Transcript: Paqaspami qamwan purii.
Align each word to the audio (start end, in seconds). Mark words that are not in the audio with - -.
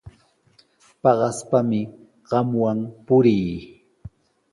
Paqaspami 1.01 1.81
qamwan 2.29 2.77
purii. 3.05 3.51